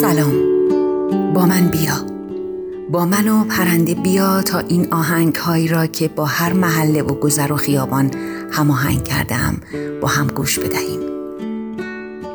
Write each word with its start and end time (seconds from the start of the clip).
سلام. 0.00 0.32
با 1.32 1.46
من 1.46 1.68
بیا. 1.68 2.06
با 2.90 3.04
من 3.04 3.28
و 3.28 3.44
پرنده 3.44 3.94
بیا 3.94 4.42
تا 4.42 4.58
این 4.58 4.92
آهنگ 4.92 5.34
هایی 5.34 5.68
را 5.68 5.86
که 5.86 6.08
با 6.08 6.24
هر 6.24 6.52
محله 6.52 7.02
و 7.02 7.14
گذر 7.14 7.52
و 7.52 7.56
خیابان 7.56 8.10
هماهنگ 8.50 9.04
کردم 9.04 9.56
با 10.00 10.08
هم 10.08 10.26
گوش 10.26 10.58
بدهیم. 10.58 11.00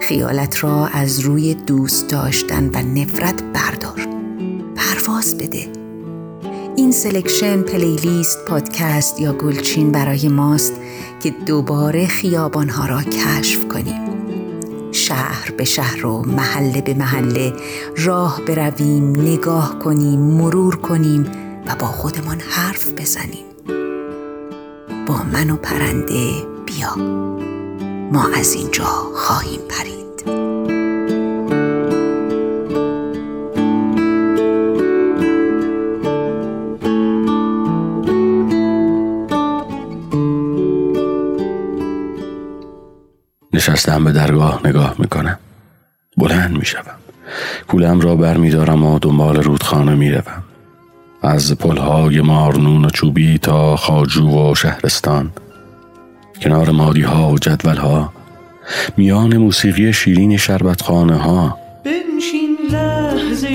خیالت 0.01 0.63
را 0.63 0.87
از 0.87 1.19
روی 1.19 1.53
دوست 1.53 2.09
داشتن 2.09 2.69
و 2.73 2.77
نفرت 2.77 3.43
بردار. 3.43 4.07
پرواز 4.75 5.37
بده. 5.37 5.67
این 6.75 6.91
selection 6.91 7.61
playlist 7.61 8.45
پادکست 8.45 9.19
یا 9.19 9.33
گلچین 9.33 9.91
برای 9.91 10.27
ماست 10.27 10.73
که 11.19 11.29
دوباره 11.45 12.07
خیابانها 12.07 12.85
را 12.85 13.01
کشف 13.01 13.67
کنیم. 13.67 14.22
شهر 15.07 15.51
به 15.51 15.63
شهر 15.63 16.05
و 16.05 16.21
محله 16.21 16.81
به 16.81 16.93
محله 16.93 17.53
راه 17.97 18.41
برویم 18.47 19.11
نگاه 19.11 19.79
کنیم 19.79 20.19
مرور 20.19 20.75
کنیم 20.75 21.31
و 21.67 21.75
با 21.75 21.87
خودمان 21.87 22.39
حرف 22.39 22.91
بزنیم. 22.91 23.45
با 25.07 25.23
من 25.33 25.49
و 25.49 25.55
پرنده 25.55 26.31
بیا. 26.65 26.95
ما 28.11 28.29
از 28.35 28.53
اینجا 28.53 28.85
خواهیم 29.15 29.61
پرید. 29.69 30.52
نشستم 43.69 44.03
به 44.03 44.11
درگاه 44.11 44.61
نگاه 44.65 44.95
می‌کنم 44.99 45.39
بلند 46.17 46.57
می‌شوم. 46.57 46.95
کولم 47.67 48.01
را 48.01 48.15
برمیدارم 48.15 48.85
و 48.85 48.99
دنبال 48.99 49.43
رودخانه 49.43 49.95
می‌روم. 49.95 50.43
از 51.21 51.57
پلهای 51.57 52.21
مارنون 52.21 52.85
و 52.85 52.89
چوبی 52.89 53.37
تا 53.37 53.75
خاجو 53.75 54.51
و 54.51 54.55
شهرستان. 54.55 55.31
کنار 56.41 56.69
مادی 56.69 57.01
ها 57.01 57.29
و 57.29 57.39
جدول 57.39 57.77
ها 57.77 58.13
میان 58.97 59.37
موسیقی 59.37 59.93
شیرین 59.93 60.37
شربتخانه 60.37 61.17
ها 61.17 61.57
بنشین 61.85 62.57
لحظه 62.71 63.49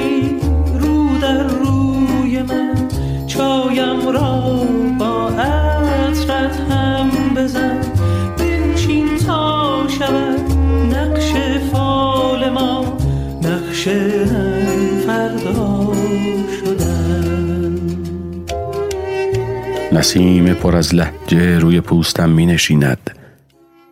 نسیم 19.99 20.55
پر 20.55 20.77
از 20.77 20.95
لحجه 20.95 21.59
روی 21.59 21.81
پوستم 21.81 22.31
می 22.31 22.47
نشیند 22.47 23.11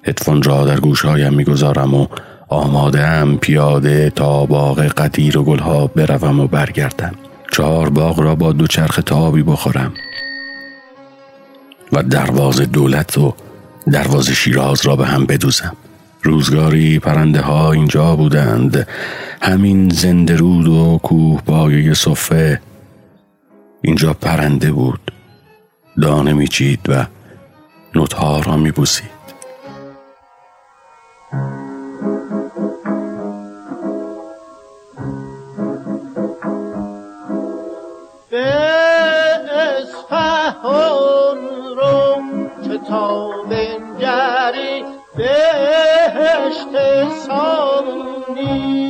هدفون 0.04 0.42
را 0.42 0.64
در 0.64 0.80
گوشهایم 0.80 1.34
می 1.34 1.44
گذارم 1.44 1.94
و 1.94 2.06
آماده 2.48 3.36
پیاده 3.36 4.10
تا 4.10 4.46
باغ 4.46 4.80
قدیر 4.80 5.38
و 5.38 5.44
گلها 5.44 5.86
بروم 5.86 6.40
و 6.40 6.46
برگردم. 6.46 7.14
چهار 7.52 7.90
باغ 7.90 8.20
را 8.20 8.34
با 8.34 8.52
دو 8.52 8.66
چرخ 8.66 9.00
تابی 9.06 9.42
بخورم. 9.42 9.94
و 11.92 12.02
دروازه 12.02 12.66
دولت 12.66 13.18
و 13.18 13.34
دروازه 13.92 14.34
شیراز 14.34 14.86
را 14.86 14.96
به 14.96 15.06
هم 15.06 15.26
بدوزم. 15.26 15.76
روزگاری 16.22 16.98
پرنده 16.98 17.40
ها 17.40 17.72
اینجا 17.72 18.16
بودند. 18.16 18.88
همین 19.42 19.88
زنده 19.88 20.36
رود 20.36 20.68
و 20.68 21.00
کوه 21.02 21.42
بایه 21.46 21.94
صفه 21.94 22.60
اینجا 23.82 24.12
پرنده 24.12 24.72
بود. 24.72 25.15
دانه 26.02 26.32
میچید 26.32 26.80
و 26.88 27.06
نوتها 27.94 28.40
را 28.40 28.56
میبوسید. 28.56 29.16
تا 42.88 43.42
بنگری 43.50 44.84
بهشت 45.16 46.72
سامونی 47.26 48.85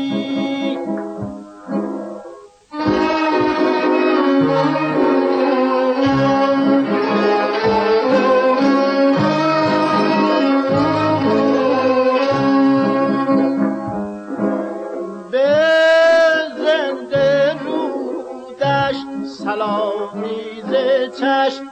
چشم 21.09 21.67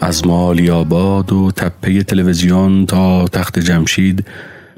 از 0.00 0.26
مالی 0.26 0.70
آباد 0.70 1.32
و 1.32 1.50
تپه 1.50 2.02
تلویزیون 2.02 2.86
تا 2.86 3.28
تخت 3.28 3.58
جمشید 3.58 4.26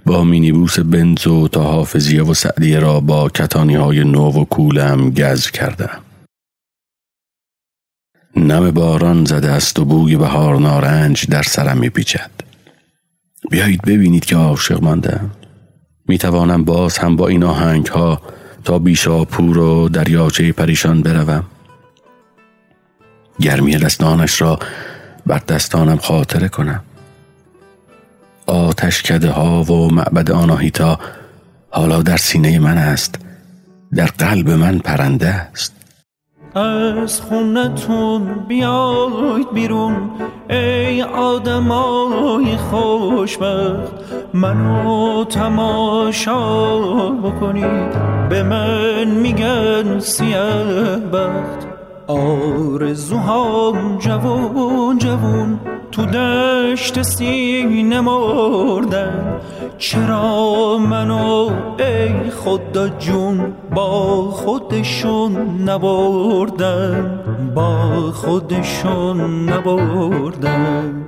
با 0.07 0.25
مینیبوس 0.25 0.79
بنز 0.81 1.27
و 1.27 1.49
تا 1.49 1.63
حافظیه 1.63 2.23
و 2.23 2.35
سعدیه 2.35 2.79
را 2.79 3.01
با 3.01 3.29
کتانی 3.29 3.75
های 3.75 4.05
نو 4.05 4.31
و 4.31 4.45
کولم 4.45 5.11
گز 5.11 5.51
کردم. 5.51 6.12
نم 8.37 8.71
باران 8.71 9.25
زده 9.25 9.51
است 9.51 9.79
و 9.79 9.85
بوی 9.85 10.17
بهار 10.17 10.59
نارنج 10.59 11.27
در 11.27 11.43
سرم 11.43 11.79
میپیچد. 11.79 12.31
بیایید 13.51 13.83
ببینید 13.83 14.25
که 14.25 14.37
عاشق 14.37 14.83
ماندم. 14.83 15.31
می‌توانم 16.09 16.65
باز 16.65 16.99
هم 16.99 17.17
با 17.17 17.29
این 17.29 17.45
آهنگ 17.45 17.87
ها 17.87 18.23
تا 18.65 18.79
بیشاپور 18.79 19.59
و 19.59 19.89
دریاچه 19.89 20.53
پریشان 20.53 21.03
بروم. 21.03 21.45
گرمی 23.41 23.73
لسنانش 23.73 24.41
را 24.41 24.59
بر 25.27 25.39
دستانم 25.39 25.97
خاطره 25.97 26.49
کنم. 26.49 26.83
آتش 28.47 29.03
کده 29.03 29.31
ها 29.31 29.63
و 29.63 29.93
معبد 29.93 30.31
آناهیتا 30.31 30.99
حالا 31.71 32.03
در 32.03 32.17
سینه 32.17 32.59
من 32.59 32.79
است. 32.79 33.15
در 33.95 34.07
قلب 34.07 34.51
من 34.51 34.79
پرنده 34.79 35.29
است. 35.29 35.82
از 36.55 37.21
خونتون 37.21 38.25
بیاید 38.49 39.53
بیرون. 39.55 40.11
ای 40.51 41.03
آدمای 41.03 42.57
خوشبخت 42.57 43.93
منو 44.35 45.25
تماشا 45.25 46.71
بکنید. 47.11 47.93
به 48.29 48.43
من 48.43 49.05
میگن 49.05 49.99
سیه 49.99 50.37
بخت 51.13 51.67
آرزوهام 52.07 53.99
جوون 53.99 54.99
جوون 54.99 55.61
تو 55.93 56.07
دشت 56.07 57.03
سینه 57.03 58.01
مردن 58.01 59.41
چرا 59.79 60.79
منو 60.79 61.51
ای 61.79 62.31
خدا 62.31 62.89
جون 62.89 63.53
با 63.75 64.31
خودشون 64.31 65.63
نبردن 65.69 67.21
با 67.55 68.13
خودشون 68.13 69.49
نبردن 69.51 71.02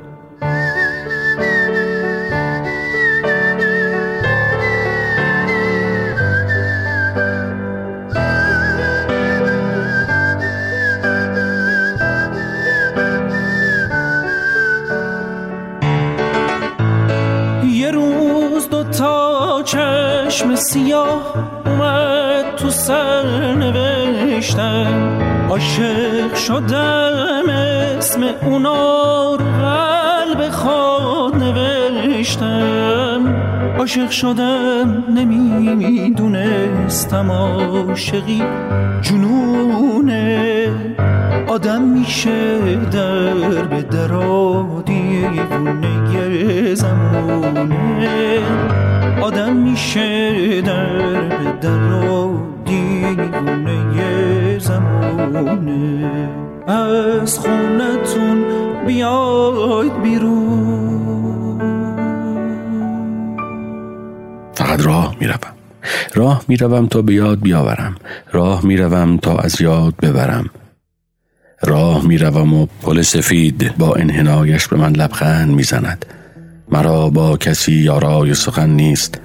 چشم 19.64 20.54
سیاه 20.54 21.34
اومد 21.66 22.56
تو 22.56 22.70
سر 22.70 23.54
نوشتم 23.54 25.18
عاشق 25.50 26.34
شدم 26.34 27.48
اسم 27.48 28.22
اونا 28.42 29.34
رو 29.34 29.44
قلب 29.44 30.50
خود 30.50 31.36
نوشتم. 31.36 33.34
عاشق 33.78 34.10
شدم 34.10 35.04
نمی‌دونستم 35.14 36.52
عاشقی 37.32 38.42
جنونه. 39.02 40.68
آدم 41.48 41.82
میشه 41.82 42.76
در 42.92 43.34
به 43.64 43.82
درا 43.82 44.82
دیوونه 44.86 46.74
زمونه. 46.74 48.38
آدم 49.24 49.56
میشه 49.56 50.60
در 50.60 51.28
به 51.28 51.52
درا 51.60 52.30
دیوونه 52.64 54.58
زمونه 54.58 56.10
از 56.66 57.38
خونتون 57.38 58.44
بیاید 58.86 60.02
بیرون. 60.02 61.60
فقط 64.54 64.86
راه 64.86 65.16
می‌روم. 65.20 65.38
راه 66.14 66.44
می‌روم 66.48 66.86
تا 66.86 67.02
به 67.02 67.14
یاد 67.14 67.40
بیاورم. 67.40 67.94
راه 68.32 68.66
می‌روم 68.66 69.16
تا 69.16 69.38
از 69.38 69.60
یاد 69.60 69.94
ببرم. 70.02 70.50
راه 71.62 72.06
می‌روم 72.06 72.54
و 72.54 72.66
پل 72.82 73.02
سفید 73.02 73.74
با 73.78 73.94
انحنایش 73.94 74.68
به 74.68 74.76
من 74.76 74.92
لبخند 74.92 75.50
می‌زند. 75.50 76.06
مرا 76.74 77.10
با 77.10 77.36
کسی 77.36 77.72
یارای 77.72 78.34
سخن 78.34 78.70
نیست. 78.70 79.20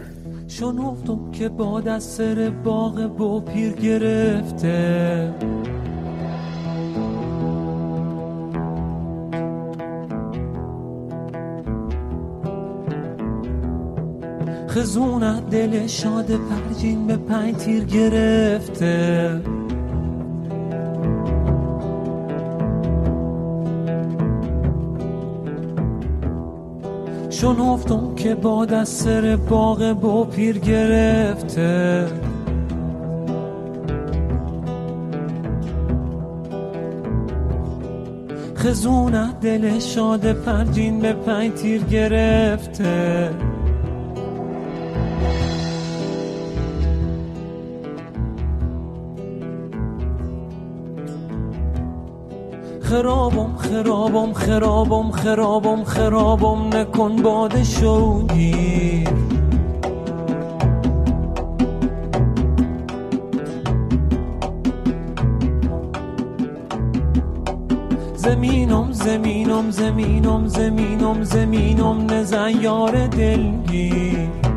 شنفتم 0.47 1.31
که 1.31 1.49
باد 1.49 1.87
از 1.87 2.03
سر 2.03 2.51
باغ 2.63 3.07
با 3.17 3.39
پیر 3.39 3.71
گرفته. 3.71 5.33
خزونت 14.69 15.49
دل 15.49 15.87
شاد 15.87 16.31
پرجین 16.31 17.07
به 17.07 17.17
پنج 17.17 17.55
تیر 17.55 17.83
گرفته. 17.83 19.58
شنفتم 27.41 28.15
که 28.15 28.35
باد 28.35 28.73
از 28.73 28.89
سر 28.89 29.35
باغ 29.35 29.93
با 29.93 30.23
پیر 30.23 30.59
گرفته. 30.59 32.07
خزونت 38.55 39.39
دل 39.39 39.79
شاد 39.79 40.31
پرجین 40.31 40.99
به 40.99 41.13
پنج 41.13 41.53
تیر 41.53 41.83
گرفته. 41.83 43.29
خرابم 52.81 53.28
خرابم 53.69 54.33
خرابم 54.33 55.11
خرابم 55.11 55.83
خرابم 55.83 56.77
نکن 56.77 57.15
باد 57.15 57.63
شوگی. 57.63 59.03
زمینم 68.15 68.91
زمینم 68.91 69.71
زمینم 69.71 70.47
زمینم 70.47 71.23
زمینم 71.23 72.13
نزن 72.13 72.49
یار 72.61 73.07
دلگیر. 73.07 74.48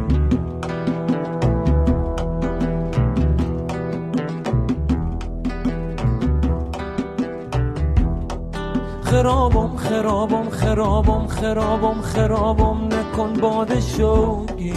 خرابم 10.12 10.50
خرابم 10.50 11.26
خرابم 11.26 12.00
خرابم 12.02 12.76
نکن 12.86 13.32
باد 13.32 13.80
شوگی. 13.80 14.72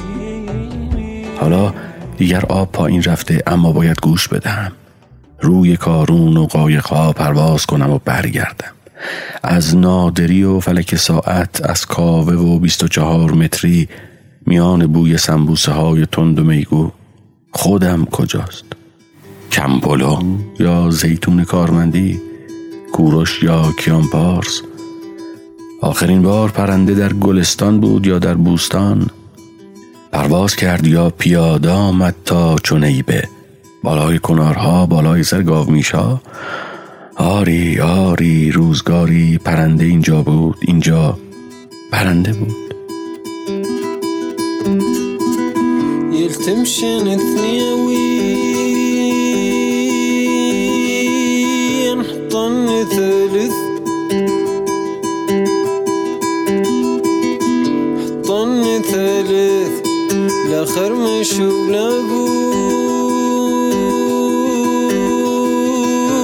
حالا 1.40 1.74
دیگر 2.18 2.46
آب 2.46 2.72
پایین 2.72 3.04
رفته 3.04 3.44
اما 3.48 3.72
باید 3.72 4.02
گوش 4.02 4.28
بدهم. 4.28 4.72
روی 5.42 5.78
کارون 5.78 6.38
و 6.38 6.46
قایقها 6.46 7.14
پرواز 7.14 7.66
کنم 7.66 7.90
و 7.92 8.00
برگردم. 8.06 8.72
از 9.44 9.78
نادری 9.78 10.44
و 10.44 10.60
فلک 10.60 10.96
ساعت 10.96 11.66
از 11.66 11.86
کاوه 11.86 12.34
و 12.34 12.60
بیست 12.60 12.84
و 12.84 12.88
چهار 12.88 13.32
متری 13.32 13.90
میان 14.46 14.88
بوی 14.88 15.18
سنبوسه 15.18 15.72
های 15.72 16.06
تند 16.06 16.40
و 16.40 16.44
میگو 16.44 16.92
خودم 17.52 18.06
کجاست؟ 18.06 18.66
کمپلو 19.52 20.38
یا 20.60 20.90
زیتون 20.90 21.44
کارمندی 21.44 22.22
کوروش 22.94 23.44
یا 23.44 23.72
کیانپارس؟ 23.80 24.62
آخرین 25.86 26.22
بار 26.22 26.50
پرنده 26.50 26.94
در 26.94 27.14
گلستان 27.14 27.80
بود 27.80 28.08
یا 28.08 28.20
در 28.20 28.34
بوستان؟ 28.34 29.08
پرواز 30.12 30.56
کرد 30.56 30.88
یا 30.88 31.10
پیاده 31.10 31.70
آمد 31.70 32.16
تا 32.26 32.56
چونیبه 32.64 33.30
بالای 33.84 34.20
کنارها 34.20 34.86
بالای 34.86 35.24
سر 35.24 35.42
میشا 35.68 36.22
آری 37.16 37.80
آری 37.80 38.52
روزگاری 38.52 39.38
پرنده 39.38 39.86
اینجا 39.86 40.22
بود 40.22 40.58
اینجا 40.62 41.18
پرنده 41.92 42.34
بود. 42.34 42.56
يلتمشن 46.14 47.08
حدث 59.36 59.82
لاخر 60.50 60.94
ما 60.94 61.20
نشوف 61.20 61.70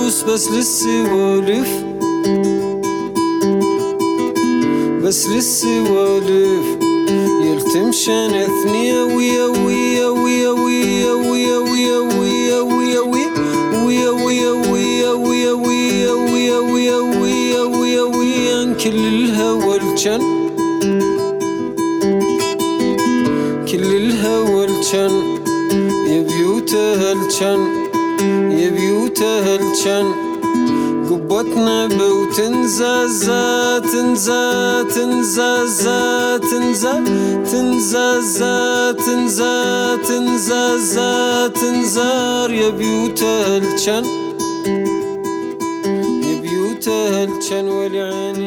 بوس 0.03 0.23
بس 0.23 0.51
للسوالف 0.51 1.69
بس 5.03 5.27
للسوالف 5.27 6.65
يلتم 7.43 7.91
شان 7.91 8.33
اثني 8.33 9.01
اوي 9.01 9.43
اوي 9.43 10.05
اوي 10.05 10.47
اوي 10.47 10.47
اوي 10.47 11.09
اوي 11.09 11.55
اوي 11.55 11.95
اوي 11.95 12.57
اوي 12.57 12.57
اوي 12.57 14.07
اوي 14.07 14.07
اوي 14.07 15.07
اوي 15.07 15.07
اوي 15.07 15.49
اوي 15.49 15.99
اوي 15.99 17.57
اوي 17.57 17.99
اوي 17.99 18.41
እህልችን 24.83 25.13
የቢዩት 26.11 26.71
እህልችን 26.79 27.59
የቢዩት 28.61 29.19
እህልችን 29.27 30.07
ጉቦትነ 31.09 31.67
ብው 31.91 32.17
ትንዘዘ 32.37 33.25
ትንዘ 33.87 34.25
ትንዘዘ 34.93 35.83
ትንዘ 36.43 36.83
ትንዘዘ 37.51 38.39
ትንዘ 39.03 39.39
ትንዘዘ 40.07 40.95
ትንዘር 41.59 42.51
የቢዩት 42.61 43.21
እህልችን 43.31 44.05
የቢዩት 46.27 46.87
እህልችን 46.97 47.67
ወሊዕኒ 47.77 48.41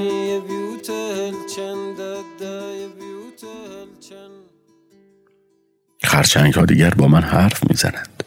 خرچنگ 6.14 6.54
ها 6.54 6.64
دیگر 6.64 6.90
با 6.90 7.08
من 7.08 7.22
حرف 7.22 7.60
می‌زنند. 7.70 8.24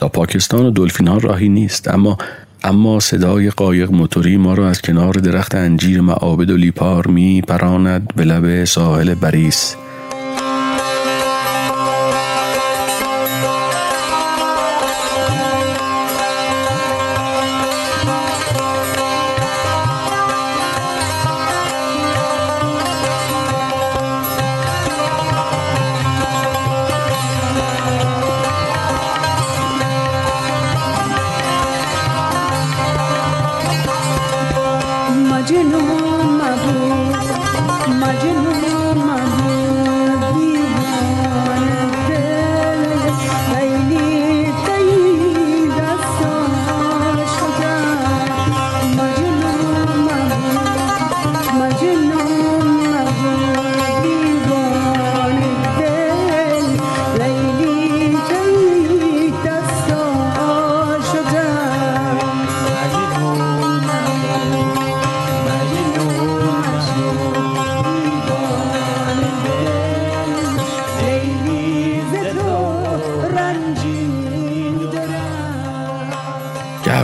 تا 0.00 0.08
پاکستان 0.08 0.66
و 0.66 0.70
دلفین 0.70 1.08
ها 1.08 1.18
راهی 1.18 1.48
نیست 1.48 1.88
اما 1.88 2.18
اما 2.62 3.00
صدای 3.00 3.50
قایق 3.50 3.90
موتوری 3.90 4.36
ما 4.36 4.54
را 4.54 4.68
از 4.68 4.82
کنار 4.82 5.12
درخت 5.12 5.54
انجیر 5.54 6.00
معابد 6.00 6.50
و 6.50 6.56
لیپار 6.56 7.06
می 7.06 7.42
پراند 7.42 8.14
به 8.16 8.24
لب 8.24 8.64
ساحل 8.64 9.14
بریس. 9.14 9.76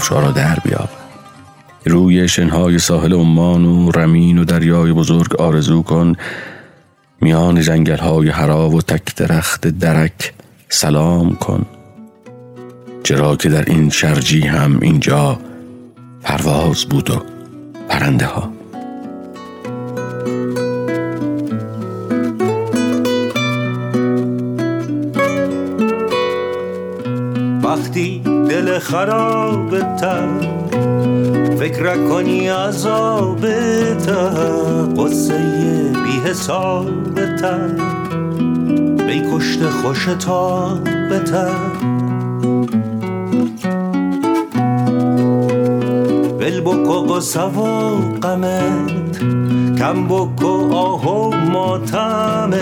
کفش 0.04 0.12
ها 0.12 0.20
را 0.20 0.30
در 0.30 0.58
بیاورد 0.64 0.90
روی 1.87 2.28
شنهای 2.28 2.78
ساحل 2.78 3.12
عمان 3.12 3.64
و 3.64 3.90
رمین 3.90 4.38
و 4.38 4.44
دریای 4.44 4.92
بزرگ 4.92 5.37
آرزو 5.37 5.82
کن. 5.82 6.12
میان 7.20 7.61
جنگل 7.61 7.96
های 7.96 8.28
حرا 8.28 8.68
و 8.68 8.82
تک 8.82 9.16
درخت 9.16 9.66
درک 9.66 10.32
سلام 10.68 11.37
کن. 11.37 11.66
چرا 13.02 13.37
که 13.37 13.49
در 13.49 13.64
این 13.64 13.90
شرجی 13.90 14.40
هم 14.40 14.78
اینجا 14.82 15.38
پرواز 16.23 16.84
بود 16.84 17.11
و 17.11 17.23
پرنده 17.88 18.26
ها. 18.26 18.52
وقتی 27.62 28.23
دل 28.49 28.78
خراب 28.78 29.34
عذاب 32.75 33.47
قصه 34.97 35.38
بی 36.04 36.31
حساب 36.31 37.14
بی 39.07 39.23
کشت 39.33 39.69
خوش 39.69 40.09
تا 40.21 40.75
بتر 41.11 41.54
بل 46.38 46.61
بکو 46.61 47.14
و 47.14 47.21
قمت 48.21 49.19
کم 49.78 50.04
بکو 50.09 50.75
آه 50.75 51.07
و 51.07 51.35
ماتمت. 51.35 52.57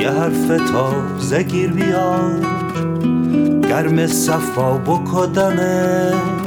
یه 0.00 0.10
حرف 0.10 0.46
تازه 0.72 1.42
گیر 1.42 1.72
بیار. 1.72 2.32
گرم 3.68 4.06
صفا 4.06 4.78
خواب 4.78 6.41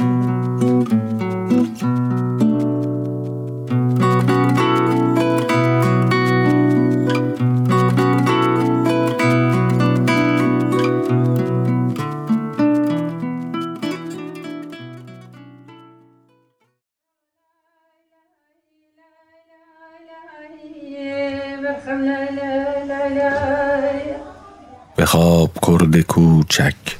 کوچک. 26.56 26.96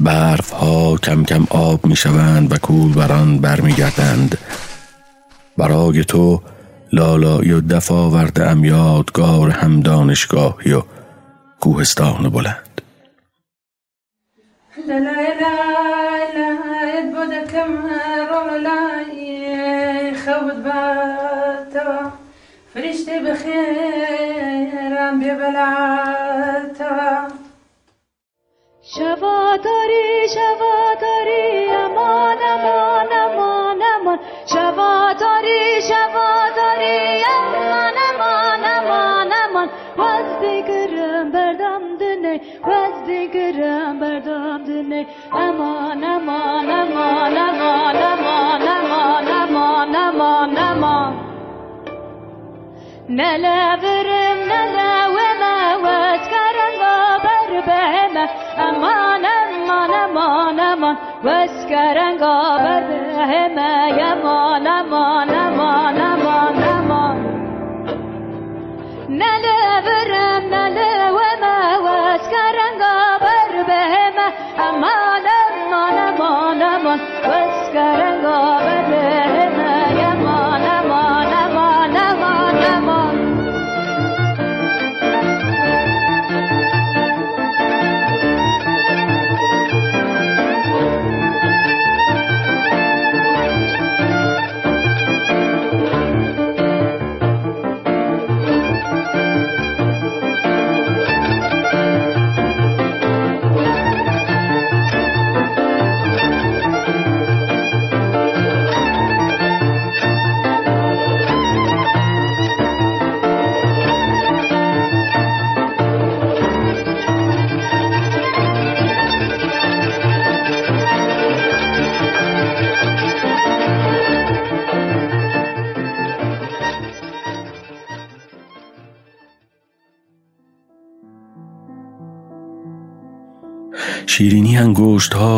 برف 0.00 0.50
ها 0.50 0.96
کم 0.96 1.24
کم 1.24 1.46
آب 1.50 1.86
می 1.86 1.96
شوند 1.96 2.52
و 2.52 2.56
کول 2.56 2.92
بران 2.92 3.38
برمیگردند. 3.38 4.38
برای 5.58 6.04
تو 6.04 6.42
لالایی 6.92 7.52
و 7.52 7.60
دفع 7.60 7.94
آورده 7.94 8.50
ام 8.50 8.64
یادگار 8.64 9.50
هم 9.50 9.80
دانشگاهی 9.80 10.72
و 10.72 10.82
کوهستان 11.60 12.28
بلند. 12.28 12.66
فرشته 22.74 23.20
بخیرم 23.20 25.20
ببلعتم 25.20 27.39
شواداری 28.96 30.28
شواداری 30.34 31.70
امان 31.70 32.38
امان 32.52 33.12
امان 33.22 33.82
امان 33.94 34.18
شواداری 34.46 35.80
شواداری 35.88 37.22
امان 37.34 37.94
امان 38.08 38.64
امان 38.64 39.32
امان 39.42 39.68
وز 39.98 40.40
دیگرم 40.40 41.30
بردم 41.32 41.82
دنه 42.00 42.40
وز 42.66 43.04
دیگرم 43.06 44.00
بردم 44.00 44.64
دنه 44.64 45.06
امان 45.32 46.04
امان 46.04 46.70
امان 46.70 47.38
امان 47.38 47.96
امان 47.96 48.68
امان 48.68 49.28
امان 49.28 49.94
امان 49.96 50.58
امان 50.58 51.14
نلورم 53.08 54.29
امان 58.68 59.24
امان 59.24 59.90
امان 60.04 60.60
امان 60.60 60.96
وشکرنگ 61.24 62.22
آورده 62.22 63.24
همه 63.30 64.02
امان 64.12 64.66
امان 64.66 65.30
امان 65.30 66.00
امان 66.00 66.62
امان 66.62 67.16
نله 69.08 69.58
برم 69.86 70.42
نله 70.54 71.10
ومه 71.16 71.78
وشکرنگ 71.84 72.80
آور 72.82 73.64
به 73.66 73.80
همه 73.94 74.28
امان 74.68 75.26
امان 75.40 75.98
امان 76.08 76.62
امان 76.62 77.00
وشکرنگ 77.30 78.19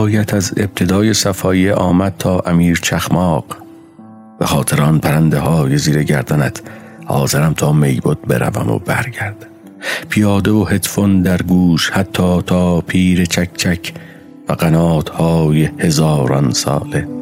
هایت 0.03 0.35
از 0.35 0.53
ابتدای 0.57 1.15
صفایی 1.15 1.71
آمد 1.71 2.15
تا 2.19 2.41
امیر 2.41 2.79
چخماق. 2.83 3.45
به 4.39 4.47
خاطر 4.47 4.83
آن 4.83 4.99
پرنده 4.99 5.39
های 5.39 5.79
زیر 5.79 6.03
گردنت 6.03 6.63
حاضرم 7.07 7.53
تا 7.53 7.73
میبود 7.73 8.23
بروم 8.23 8.71
و 8.71 8.79
برگردم 8.79 9.47
پیاده 10.09 10.51
و 10.51 10.65
هدفون 10.65 11.23
در 11.23 11.43
گوش 11.43 11.91
حتی 11.91 12.43
تا 12.47 12.81
پیر 12.81 13.25
چک 13.25 13.57
چک 13.57 13.95
و 14.49 14.53
قنات 14.53 15.09
های 15.09 15.65
هزاران 15.79 16.51
ساله. 16.51 17.22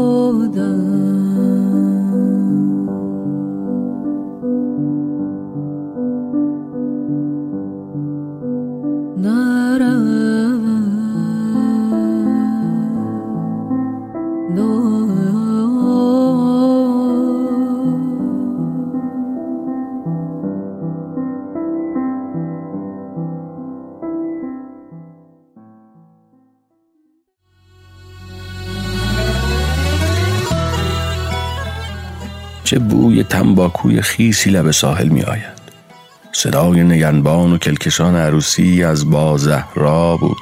the 0.00 1.19
چه 32.70 32.78
بوی 32.78 33.24
تنباکوی 33.24 34.00
خیسی 34.00 34.50
لب 34.50 34.70
ساحل 34.70 35.08
می 35.08 35.22
آید 35.22 35.60
صدای 36.32 36.82
نگنبان 36.82 37.52
و 37.52 37.58
کلکشان 37.58 38.16
عروسی 38.16 38.84
از 38.84 39.10
با 39.10 39.36
زهرا 39.36 40.16
بود 40.16 40.36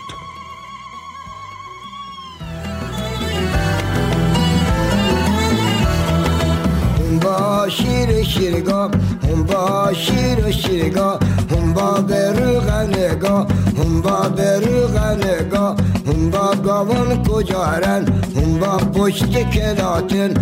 با 7.22 7.68
شیر 7.68 8.22
شیرگاه 8.22 8.90
هم 9.22 9.42
با 9.42 9.92
شیر 9.92 10.50
شیرگاه 10.50 11.18
هم 11.50 11.72
با 11.72 11.92
بروغ 11.92 12.70
نگاه 12.70 13.46
هم 13.78 14.02
با 14.02 14.28
بروغ 14.28 14.98
نگاه 14.98 15.76
هم 16.06 16.30
با 16.30 16.54
گاون 16.64 17.22
کجارن 17.22 18.06
هم 18.36 18.58
با 18.58 18.76
پشت 18.76 19.50
کلاتن. 19.50 20.34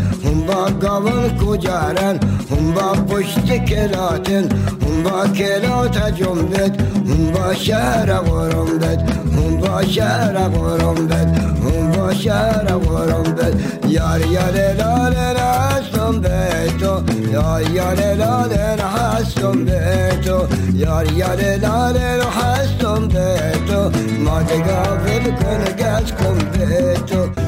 گاون 0.81 1.39
کجارن 1.39 2.21
هم 2.51 2.73
با 2.75 2.93
پشت 2.93 3.65
کلاتن 3.65 4.49
هم 4.83 5.03
با 5.05 5.27
کلات 5.29 6.15
جنبت 6.15 6.81
هم 6.81 7.33
با 7.33 7.55
شهر 7.55 8.13
غرم 8.13 8.79
بد 8.79 9.11
هم 9.33 9.57
با 9.57 9.83
شهر 9.83 10.49
غرم 10.49 11.07
بد 11.07 11.39
هم 11.39 11.93
با 11.93 12.15
شهر 12.15 12.65
غرم 12.65 13.23
بد 13.23 13.55
یار 13.89 14.27
یار 14.27 14.75
لال 14.79 15.15
هستم 15.15 16.21
به 16.21 16.49
تو 16.81 17.03
یار 17.33 17.71
یار 17.71 18.15
لال 18.15 18.53
هستم 18.81 19.65
به 19.65 20.11
تو 20.25 20.47
یار 20.75 21.13
یار 21.13 21.57
لال 21.57 21.97
هستم 21.97 23.09
به 23.09 23.53
تو 23.69 23.91
ما 24.25 24.43
دگاه 24.43 24.99
کن 25.31 25.65
گز 25.79 26.13
کن 26.13 26.39
به 26.59 26.95
تو 27.07 27.47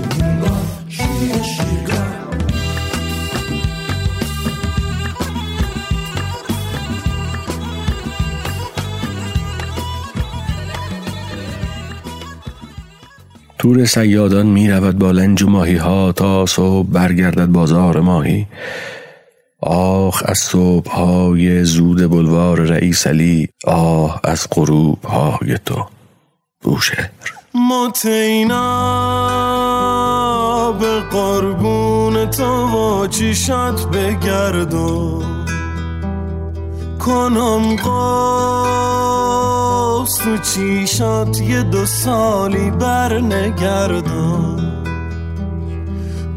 تور 13.69 13.85
سیادان 13.85 14.47
می 14.47 14.71
رود 14.71 14.99
با 14.99 15.11
لنج 15.11 15.43
و 15.43 15.49
ماهی 15.49 15.77
ها 15.77 16.13
تا 16.13 16.47
صبح 16.47 16.87
برگردد 16.87 17.47
بازار 17.47 18.01
ماهی. 18.01 18.47
آخ 19.63 20.23
از 20.27 20.39
صبح 20.39 20.91
های 20.91 21.65
زود 21.65 22.11
بلوار 22.11 22.61
رئیس 22.61 23.07
علی 23.07 23.49
آه 23.65 24.21
از 24.25 24.47
غروب 24.51 25.05
های 25.05 25.59
تو 25.67 25.87
بوشهر 26.63 27.11
متینا 27.71 28.63
به 30.73 31.01
قربون 31.01 32.31
تو 32.31 32.67
و 32.67 33.07
چیشات 33.07 33.91
بگردم 33.91 35.23
کنم 36.99 37.77
قوس 40.09 40.17
تو 40.17 40.37
چیشات 40.39 41.41
یه 41.41 41.63
دو 41.63 41.87
سالی 41.87 42.71
بر 42.71 43.21
نگردم 43.21 44.57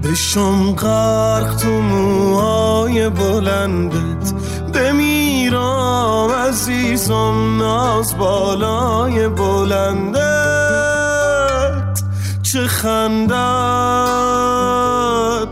بشم 0.03 0.75
غرق 0.75 1.55
تو 1.55 1.69
موهای 1.69 3.09
بلندت 3.09 4.33
بمیرم 4.73 6.29
عزیزم 6.47 7.57
ناز 7.57 8.17
بالای 8.17 9.27
بلندت. 9.27 10.21
چه 12.43 12.67
خندت 12.67 13.31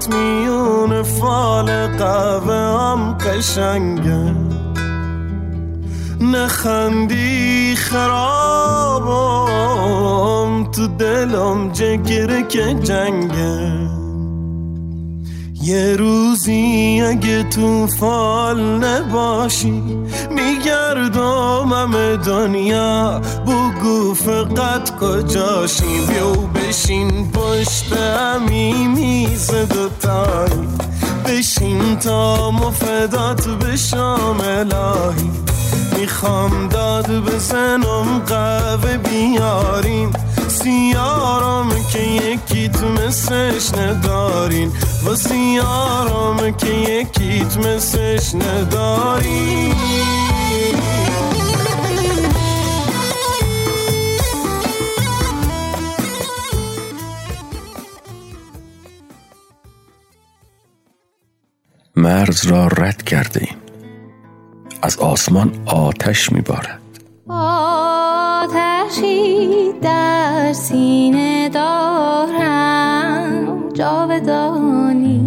میون 0.09 1.03
فال 1.03 1.87
قهوه 1.87 2.53
هم 2.53 3.13
قشنگه. 3.13 4.38
نخندی 6.35 7.75
خرابم. 7.75 8.29
تو 10.71 10.87
دلم 10.87 11.71
جگره 11.71 12.43
که 12.43 12.73
جنگه. 12.73 13.89
یه 15.61 15.95
روزی 15.95 17.01
اگه 17.07 17.43
تو 17.43 17.87
فال 17.87 18.61
نباشی 18.83 19.83
میگردم 20.31 21.73
همه 21.73 22.17
دنیا. 22.17 23.21
بگو 23.47 24.13
فقط 24.13 24.91
کجاشی؟ 24.99 26.05
بیو 26.07 26.33
بشین 26.33 27.31
پشت 27.31 27.93
همی 27.93 28.87
میز 28.87 29.51
دوتایی. 29.51 30.67
بشین 31.25 31.95
تا 31.95 32.51
مفدات 32.51 33.47
بشام 33.47 34.41
الهی. 34.41 35.48
می‌خوام 35.99 36.67
داد 36.67 37.11
بزنم 37.11 38.19
قهوه 38.19 38.97
بیارین. 38.97 40.13
سیارام 40.47 41.69
که 41.91 41.99
یکیت 41.99 42.83
مثلش 42.83 43.73
ندارین. 43.73 44.71
و 45.05 45.15
سیارام 45.15 46.51
که 46.51 46.67
یکیت 46.67 47.57
مثلش 47.57 48.35
ندارین. 48.35 49.75
مرز 61.95 62.45
را 62.45 62.67
رد 62.67 63.03
کرده 63.03 63.68
از 64.81 64.97
آسمان 64.97 65.51
آتش 65.65 66.31
میبارد. 66.31 66.79
آتشی 68.49 69.47
در 69.81 70.53
سینه 70.53 71.49
دارم 71.49 72.89
جاودانی. 73.73 75.19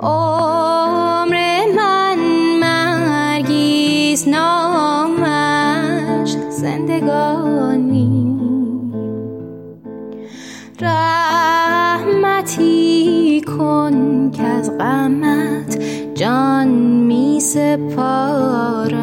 عمر 0.00 1.60
من 1.76 2.18
مرگیز 2.60 4.28
نامش 4.28 5.16
زندگانی. 6.50 8.14
رحمتی 11.74 12.64
کن 13.58 14.30
که 14.30 14.42
از 14.42 14.78
غمت 14.78 15.63
جان 16.14 16.68
می 17.08 17.40
سپارم. 17.40 18.94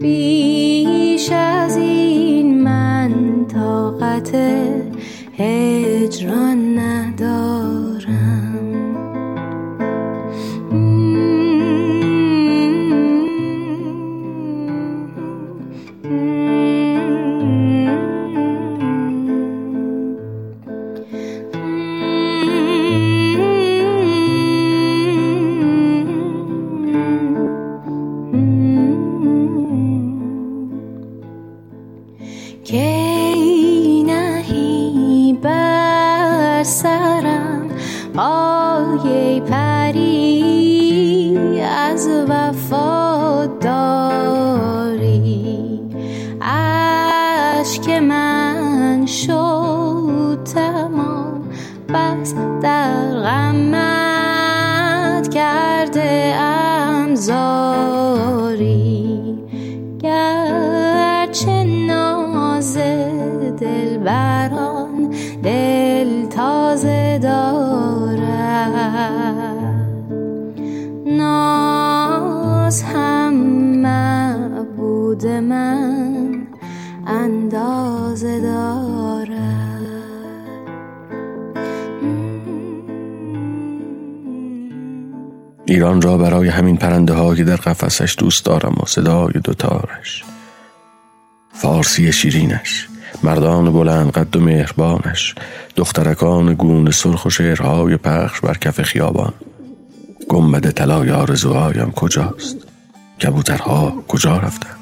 بیش 0.00 1.32
از 1.32 1.76
این 1.76 2.62
من 2.62 3.12
طاقت 3.54 4.34
هجران 5.38 6.71
برای 86.18 86.48
همین 86.48 86.76
پرنده 86.76 87.36
که 87.36 87.44
در 87.44 87.56
قفسش 87.56 88.14
دوست 88.18 88.44
دارم 88.44 88.74
و 88.82 88.86
صدای 88.86 89.32
دوتارش 89.44 90.24
فارسی 91.52 92.12
شیرینش 92.12 92.88
مردان 93.22 93.72
بلند 93.72 94.10
قد 94.10 94.36
و 94.36 94.40
مهربانش 94.40 95.34
دخترکان 95.76 96.54
گون 96.54 96.90
سرخ 96.90 97.24
و 97.24 97.30
شعرهای 97.30 97.96
پخش 97.96 98.40
بر 98.40 98.54
کف 98.54 98.82
خیابان. 98.82 99.32
گنبد 100.28 100.70
طلای 100.70 101.10
آرزوهایم 101.10 101.90
کجاست؟ 101.90 102.56
کبوترها 103.22 104.04
کجا 104.08 104.36
رفتند 104.36 104.81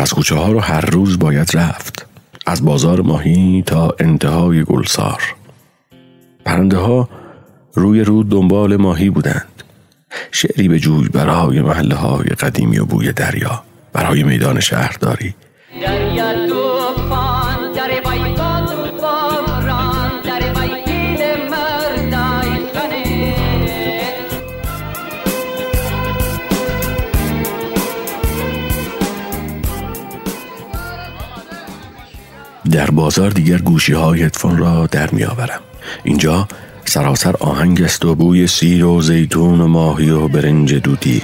پس 0.00 0.14
کوچه 0.14 0.34
ها 0.34 0.52
رو 0.52 0.60
هر 0.60 0.80
روز 0.80 1.18
باید 1.18 1.56
رفت. 1.56 2.06
از 2.46 2.64
بازار 2.64 3.00
ماهی 3.00 3.62
تا 3.66 3.94
انتهای 3.98 4.64
گلسار. 4.64 5.22
پرنده 6.44 6.76
ها 6.76 7.08
روی 7.74 8.00
رود 8.00 8.28
دنبال 8.28 8.76
ماهی 8.76 9.10
بودند. 9.10 9.62
شعری 10.32 10.68
به 10.68 10.78
جوی 10.78 11.08
برای 11.08 11.60
محله 11.62 11.94
های 11.94 12.26
قدیمی 12.26 12.78
و 12.78 12.84
بوی 12.84 13.12
دریا 13.12 13.62
برای 13.92 14.22
میدان 14.22 14.60
شهرداری. 14.60 15.34
در 32.72 32.90
بازار 32.90 33.30
دیگر 33.30 33.58
گوشی 33.58 33.92
های 33.92 34.22
هدفون 34.22 34.58
را 34.58 34.86
در 34.86 35.10
می 35.10 35.24
آورم. 35.24 35.60
اینجا 36.04 36.48
سراسر 36.84 37.34
آهنگ 37.40 37.82
است 37.82 38.04
و 38.04 38.14
بوی 38.14 38.46
سیر 38.46 38.84
و 38.84 39.02
زیتون 39.02 39.60
و 39.60 39.66
ماهی 39.66 40.10
و 40.10 40.28
برنج 40.28 40.74
دودی 40.74 41.22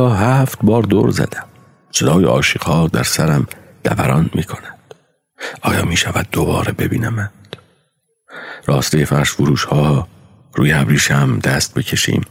را 0.00 0.14
هفت 0.14 0.58
بار 0.62 0.82
دور 0.82 1.10
زدم. 1.10 1.46
صدای 1.92 2.24
عاشقها 2.24 2.86
در 2.86 3.02
سرم 3.02 3.46
دوران 3.84 4.30
می 4.34 4.44
کند 4.44 4.94
آیا 5.62 5.84
می 5.84 5.96
شود 5.96 6.26
دوباره 6.32 6.72
ببینمند 6.72 7.56
راسته 8.66 9.04
فرش 9.04 9.30
فروش 9.30 9.64
ها 9.64 10.08
روی 10.54 10.72
ابریشم 10.72 11.38
دست 11.38 11.74
بکشیم 11.74 12.24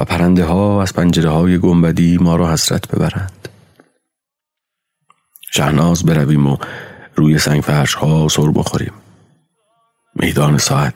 و 0.00 0.04
پرنده 0.04 0.44
ها 0.44 0.82
از 0.82 0.94
پنجره 0.94 1.30
های 1.30 1.58
گنبدی 1.58 2.18
ما 2.18 2.36
را 2.36 2.52
حسرت 2.52 2.88
ببرند. 2.88 3.48
شهناز 5.52 6.04
برویم 6.04 6.46
و 6.46 6.56
روی 7.14 7.38
سنگ 7.38 7.62
فرش 7.62 7.94
ها 7.94 8.28
سر 8.28 8.50
بخوریم. 8.50 8.92
میدان 10.14 10.58
ساعت 10.58 10.94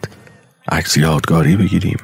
عکس 0.69 0.97
یادگاری 0.97 1.57
بگیریم. 1.57 1.99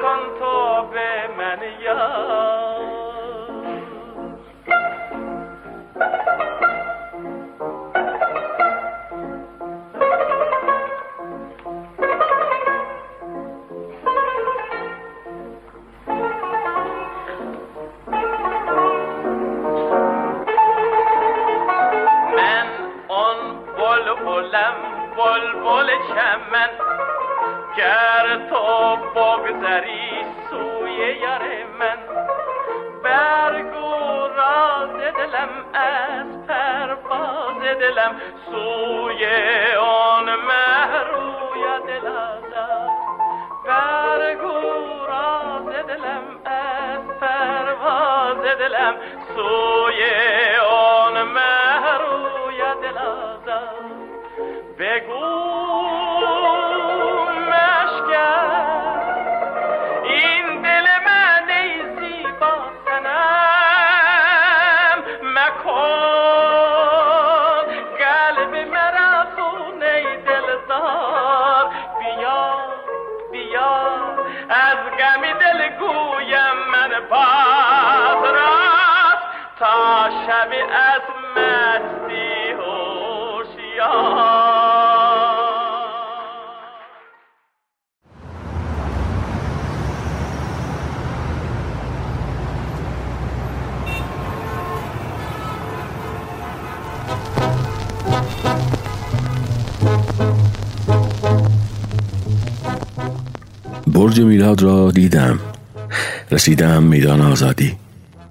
دلم 35.21 35.49
از 35.73 36.47
پرواز 36.47 37.61
دلم 37.79 38.21
سوی 38.45 39.25
آن 39.75 40.25
مهروی 40.25 41.63
دل 41.87 42.09
برگو 43.65 44.59
راز 45.07 45.85
دلم 45.87 46.23
از 46.45 47.19
پرواز 47.21 48.57
دلم 48.59 48.95
سوی 49.35 50.01
آن 50.55 50.70
برج 104.01 104.21
میلاد 104.21 104.61
را 104.61 104.91
دیدم. 104.91 105.39
رسیدم 106.31 106.83
میدان 106.83 107.21
آزادی. 107.21 107.75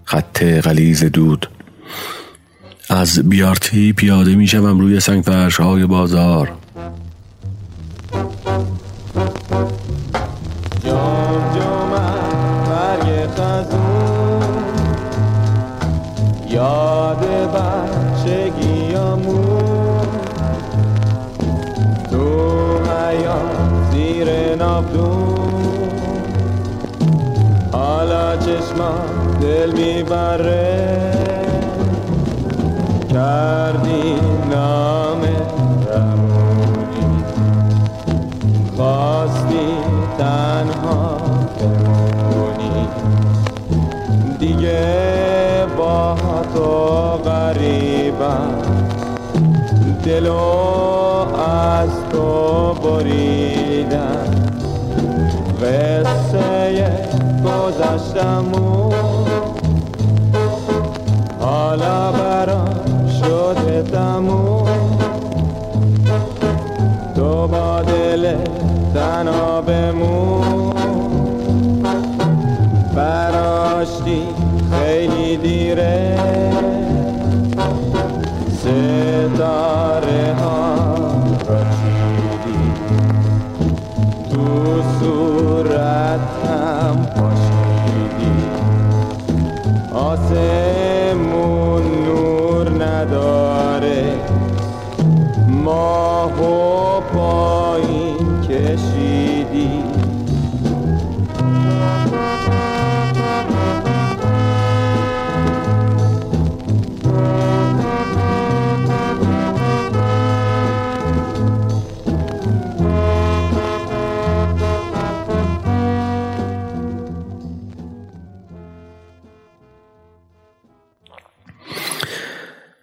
خط 0.05 0.43
غلیز 0.45 1.05
دود. 1.05 1.49
از 2.89 3.29
بیارتی 3.29 3.93
پیاده 3.93 4.35
می 4.35 4.47
شوم 4.47 4.81
روی 4.81 5.01
سنگ 5.01 5.25
فرش 5.25 5.57
های 5.57 5.87
بازار. 5.87 6.53
دل 29.61 29.73
می‌بره. 29.73 31.13
کردی 33.11 34.15
نام 34.51 35.23
رمونی 35.93 37.25
خواستی 38.77 39.69
تنها 40.19 41.17
بمونی. 41.59 42.89
دیگه 44.39 45.67
با 45.79 46.17
تو 46.55 46.71
غریبم. 47.31 48.59
دلو 50.05 50.41
از 51.49 51.91
تو 52.13 52.75
بریدم. 52.75 54.31
قصه 55.63 57.09
گذشتمون 57.45 59.10
حالا 61.71 62.30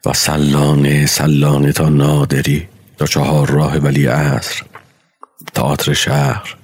و 0.08 0.14
سلانه 0.14 1.06
سلانه 1.06 1.72
تا 1.72 1.90
نادری 1.90 2.68
تا 2.98 3.06
چهار 3.06 3.50
راه 3.50 3.78
ولی 3.78 4.06
عصر 4.06 4.64
تئاتر 5.54 5.94
شهر. 5.94 6.56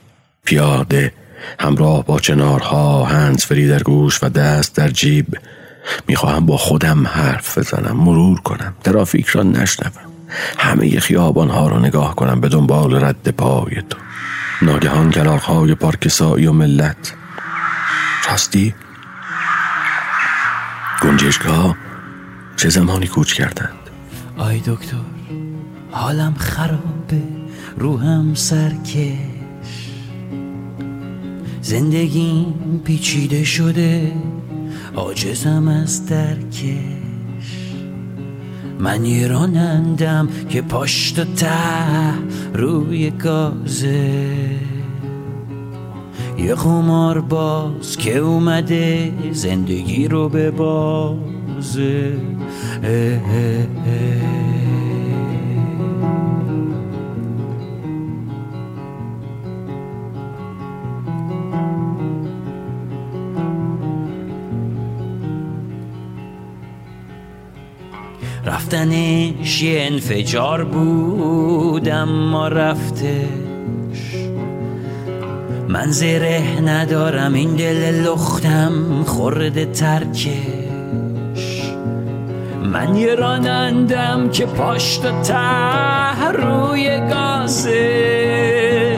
پیاده 0.45 1.13
همراه 1.59 2.05
با 2.05 2.19
چنارها 2.19 3.05
هنسفری 3.05 3.67
در 3.67 3.83
گوش 3.83 4.23
و 4.23 4.29
دست 4.29 4.75
در 4.75 4.89
جیب. 4.89 5.37
می‌خواهم 6.07 6.45
با 6.45 6.57
خودم 6.57 7.07
حرف 7.07 7.57
بزنم 7.57 7.97
مرور 7.97 8.39
کنم 8.39 8.75
ترافیک 8.83 9.27
را 9.27 9.43
نشنوم. 9.43 10.11
همه 10.57 10.99
خیابان 10.99 11.49
ها 11.49 11.67
را 11.67 11.79
نگاه 11.79 12.15
کنم 12.15 12.41
به 12.41 12.49
دنبال 12.49 13.03
رد 13.03 13.29
پای 13.29 13.81
تو. 13.89 13.97
ناگهان 14.61 15.11
کلاق 15.11 15.41
های 15.41 15.75
پارک 15.75 16.07
سایی 16.07 16.47
و 16.47 16.51
ملت. 16.51 17.13
راستی؟ 18.29 18.75
گنجشگاه؟ 21.01 21.82
چه 22.57 22.69
زمانی 22.69 23.07
کوچ 23.07 23.33
کردند؟ 23.33 23.89
آی 24.37 24.59
دکتر 24.59 24.97
حالم 25.91 26.33
خرابه 26.33 27.23
روحم 27.77 28.33
سرکش. 28.33 29.89
زندگیم 31.61 32.81
پیچیده 32.85 33.43
شده 33.43 34.11
عاجزم 34.95 35.67
از 35.67 36.05
درکش. 36.05 37.73
من 38.79 39.05
یه 39.05 39.27
رانندم 39.27 40.29
که 40.49 40.61
پشت 40.61 41.19
و 41.19 41.23
ته 41.23 42.13
روی 42.53 43.11
گازه. 43.11 44.37
یه 46.37 46.55
قمار 46.55 47.21
باز 47.21 47.97
که 47.97 48.17
اومده 48.17 49.13
زندگی 49.31 50.07
رو 50.07 50.29
به 50.29 50.51
بازه. 50.51 52.17
رفتنش 68.45 69.63
یه 69.63 69.81
انفجار 69.81 70.63
بود 70.63 71.89
اما 71.89 72.47
رفتش. 72.47 74.15
من 75.67 75.91
زره 75.91 76.61
ندارم 76.65 77.33
این 77.33 77.55
دل 77.55 78.01
لختم 78.05 79.03
خورده 79.03 79.65
ترکش 79.65 80.62
من 82.73 82.95
یه 82.95 83.15
رانندم 83.15 84.29
که 84.29 84.45
پاشت 84.45 85.05
و 85.05 85.21
ته 85.21 86.31
روی 86.31 86.99
گازه. 87.09 88.97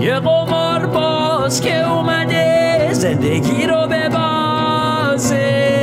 یه 0.00 0.14
قمار 0.14 0.86
باز 0.86 1.60
که 1.60 1.90
اومده 1.90 2.88
زندگی 2.92 3.66
رو 3.66 3.86
به 3.86 4.08
بازه 4.08 5.73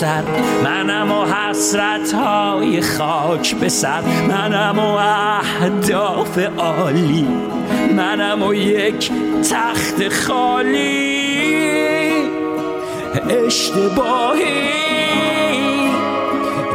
سر 0.00 0.22
منم 0.64 1.12
و 1.12 1.24
حسرت 1.24 2.12
های 2.12 2.80
خاک 2.80 3.54
به 3.54 3.68
سر 3.68 4.00
منم 4.28 4.78
و 4.78 4.82
اهداف 4.82 6.38
عالی. 6.58 7.28
منم 7.96 8.42
و 8.42 8.54
یک 8.54 9.10
تخت 9.50 10.08
خالی. 10.08 11.10
اشتباهی. 13.46 14.76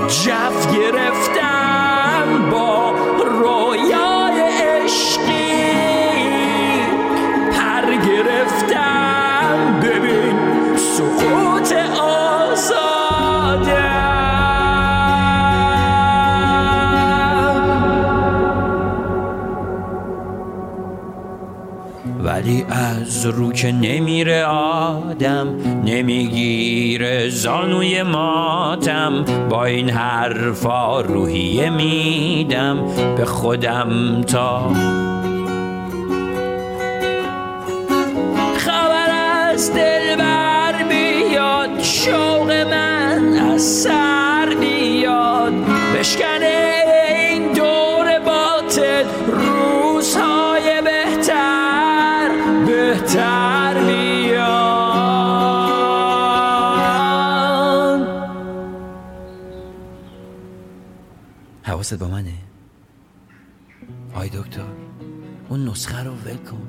جف 0.07 0.75
گرفتم 0.75 1.40
ولی 22.41 22.65
از 22.69 23.25
رو 23.25 23.51
که 23.51 23.71
نمیره 23.71 24.45
آدم 24.45 25.47
نمی‌گیره 25.86 27.30
زانوی 27.30 28.04
ماتم. 28.04 29.25
با 29.49 29.65
این 29.65 29.89
حرفا 29.89 31.01
روحیه 31.01 31.69
میدم 31.69 32.77
به 33.17 33.25
خودم 33.25 34.21
تا 34.21 34.73
خبر 38.58 39.10
از 39.49 39.73
دل 39.73 40.15
بر 40.15 40.84
بیاد 40.84 41.84
شوق 41.84 42.51
من 42.51 43.34
از 43.54 43.62
سر 43.62 44.56
بیاد. 44.60 45.54
بشکنه 45.99 46.81
حواست 61.82 61.94
با 61.94 62.08
منه؟ 62.08 62.34
آی 64.13 64.30
دکتر 64.30 64.67
اون 65.50 65.67
نسخه 65.67 66.04
رو 66.04 66.12
ول 66.12 66.38
کن. 66.38 66.67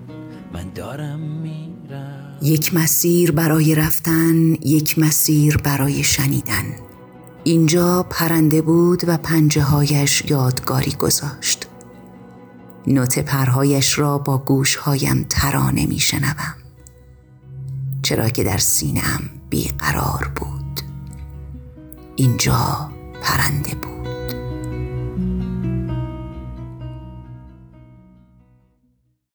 من 0.53 0.71
دارم 0.75 1.21
میرم. 1.21 2.39
یک 2.43 2.75
مسیر 2.75 3.33
برای 3.33 3.75
رفتن 3.75 4.55
یک 4.55 4.99
مسیر 4.99 5.57
برای 5.57 6.05
شنیدن. 6.05 6.65
اینجا 7.45 8.07
پرنده 8.11 8.63
بود 8.63 9.03
و 9.07 9.17
پنجه 9.17 9.63
هایش 9.63 10.25
یادگاری 10.29 10.93
گذاشت. 10.93 11.67
نوت 12.87 13.19
پرهایش 13.19 13.99
را 13.99 14.19
با 14.19 14.39
گوشهایم 14.39 15.27
ترانه 15.31 15.87
می 15.87 15.99
شنوم 15.99 16.55
چرا 18.03 18.29
که 18.29 18.45
در 18.45 18.59
سینم 18.59 19.31
بیقرار 19.51 20.33
بود. 20.37 20.81
اینجا 22.17 22.91
پرنده 23.23 23.75
بود. 23.75 23.92